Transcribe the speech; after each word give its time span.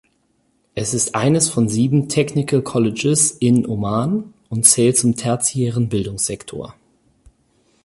Es 0.73 0.95
ist 0.95 1.13
eines 1.13 1.49
von 1.51 1.69
sieben 1.69 2.09
"Technical 2.09 2.63
Colleges" 2.63 3.29
in 3.33 3.67
Oman 3.67 4.33
und 4.49 4.63
zählt 4.67 4.97
zum 4.97 5.15
tertiären 5.15 5.89
Bildungssektor. 5.89 6.73